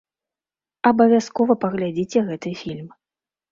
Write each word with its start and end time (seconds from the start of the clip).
Абавязкова 0.91 1.57
праглядзіце 1.65 2.19
гэты 2.33 2.57
фільм. 2.65 2.91